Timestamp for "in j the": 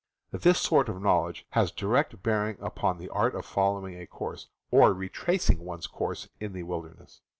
6.39-6.63